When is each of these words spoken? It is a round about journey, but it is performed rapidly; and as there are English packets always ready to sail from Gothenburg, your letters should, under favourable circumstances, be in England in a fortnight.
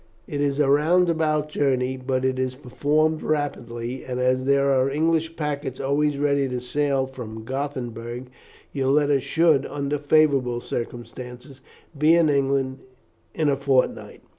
It 0.25 0.41
is 0.41 0.59
a 0.59 0.67
round 0.67 1.11
about 1.11 1.47
journey, 1.49 1.95
but 1.95 2.25
it 2.25 2.39
is 2.39 2.55
performed 2.55 3.21
rapidly; 3.21 4.03
and 4.03 4.19
as 4.19 4.45
there 4.45 4.71
are 4.71 4.89
English 4.89 5.35
packets 5.35 5.79
always 5.79 6.17
ready 6.17 6.49
to 6.49 6.59
sail 6.59 7.05
from 7.05 7.43
Gothenburg, 7.43 8.31
your 8.73 8.87
letters 8.87 9.21
should, 9.21 9.63
under 9.67 9.99
favourable 9.99 10.59
circumstances, 10.59 11.61
be 11.95 12.15
in 12.15 12.29
England 12.29 12.79
in 13.35 13.47
a 13.47 13.55
fortnight. 13.55 14.23